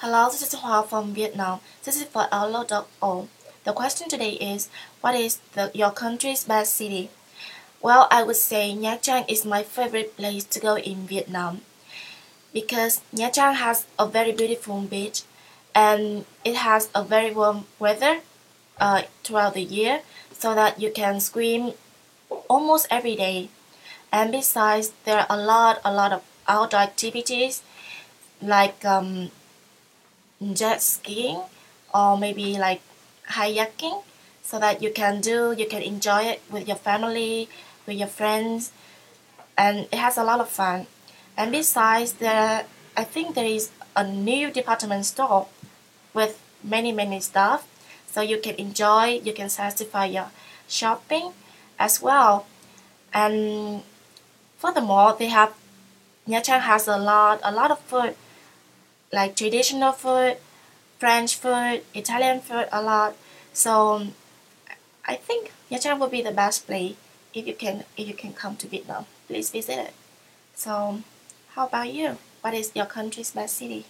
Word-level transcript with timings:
Hello, 0.00 0.28
this 0.28 0.42
is 0.42 0.52
Hoa 0.52 0.82
from 0.82 1.14
Vietnam. 1.14 1.60
This 1.82 1.96
is 1.96 2.04
for 2.04 2.28
Outlook.o. 2.30 3.28
The 3.64 3.72
question 3.72 4.10
today 4.10 4.32
is, 4.32 4.68
what 5.00 5.14
is 5.14 5.38
the, 5.54 5.70
your 5.72 5.90
country's 5.90 6.44
best 6.44 6.74
city? 6.74 7.08
Well, 7.80 8.06
I 8.10 8.22
would 8.22 8.36
say 8.36 8.74
Nha 8.74 9.00
Trang 9.00 9.24
is 9.26 9.46
my 9.46 9.62
favorite 9.62 10.14
place 10.18 10.44
to 10.44 10.60
go 10.60 10.76
in 10.76 11.06
Vietnam 11.06 11.62
because 12.52 13.00
Nha 13.14 13.32
Trang 13.32 13.54
has 13.54 13.86
a 13.98 14.06
very 14.06 14.32
beautiful 14.32 14.82
beach 14.82 15.22
and 15.74 16.26
it 16.44 16.56
has 16.56 16.90
a 16.94 17.02
very 17.02 17.32
warm 17.32 17.64
weather 17.78 18.20
uh, 18.78 19.04
throughout 19.24 19.54
the 19.54 19.62
year 19.62 20.02
so 20.30 20.54
that 20.54 20.78
you 20.78 20.90
can 20.90 21.20
swim 21.20 21.72
almost 22.50 22.86
every 22.90 23.16
day. 23.16 23.48
And 24.12 24.30
besides, 24.30 24.92
there 25.06 25.20
are 25.20 25.26
a 25.30 25.38
lot, 25.38 25.80
a 25.86 25.94
lot 25.94 26.12
of 26.12 26.22
outdoor 26.46 26.80
activities 26.80 27.62
like 28.42 28.84
um, 28.84 29.30
jet 30.40 30.82
skiing 30.82 31.40
or 31.94 32.16
maybe 32.18 32.58
like 32.58 32.80
kayaking 33.28 34.02
so 34.42 34.58
that 34.58 34.82
you 34.82 34.92
can 34.92 35.20
do 35.20 35.54
you 35.56 35.66
can 35.66 35.82
enjoy 35.82 36.22
it 36.22 36.42
with 36.50 36.68
your 36.68 36.76
family 36.76 37.48
with 37.86 37.96
your 37.96 38.08
friends 38.08 38.72
and 39.56 39.88
it 39.90 39.94
has 39.94 40.18
a 40.18 40.24
lot 40.24 40.40
of 40.40 40.48
fun. 40.48 40.86
And 41.36 41.52
besides 41.52 42.14
there 42.14 42.64
i 42.96 43.04
think 43.04 43.34
there 43.34 43.44
is 43.46 43.70
a 43.96 44.04
new 44.04 44.50
department 44.50 45.04
store 45.06 45.48
with 46.12 46.40
many 46.62 46.92
many 46.92 47.20
stuff 47.20 47.66
so 48.06 48.20
you 48.20 48.38
can 48.38 48.54
enjoy 48.56 49.20
you 49.24 49.32
can 49.32 49.48
satisfy 49.48 50.04
your 50.06 50.30
shopping 50.68 51.32
as 51.78 52.02
well. 52.02 52.46
And 53.12 53.82
furthermore 54.58 55.16
they 55.18 55.28
have 55.28 55.54
Nha 56.28 56.42
Trang 56.42 56.60
has 56.60 56.88
a 56.88 56.98
lot 56.98 57.40
a 57.42 57.52
lot 57.52 57.70
of 57.70 57.78
food 57.80 58.14
like 59.12 59.36
traditional 59.36 59.92
food, 59.92 60.38
French 60.98 61.36
food, 61.36 61.82
Italian 61.94 62.40
food 62.40 62.68
a 62.72 62.82
lot. 62.82 63.16
So 63.52 64.08
I 65.06 65.16
think 65.16 65.52
Nha 65.70 65.98
will 65.98 66.08
be 66.08 66.22
the 66.22 66.32
best 66.32 66.66
place 66.66 66.96
if 67.34 67.46
you 67.46 67.54
can 67.54 67.84
if 67.96 68.08
you 68.08 68.14
can 68.14 68.32
come 68.32 68.56
to 68.56 68.66
Vietnam. 68.66 69.06
Please 69.28 69.50
visit 69.50 69.78
it. 69.78 69.94
So 70.54 71.02
how 71.54 71.66
about 71.66 71.92
you? 71.92 72.18
What 72.42 72.54
is 72.54 72.72
your 72.74 72.86
country's 72.86 73.32
best 73.32 73.56
city? 73.58 73.84